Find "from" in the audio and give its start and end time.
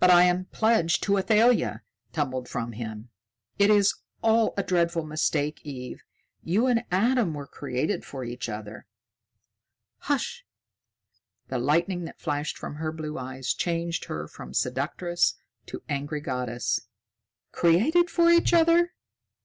2.48-2.72, 12.58-12.74, 14.26-14.54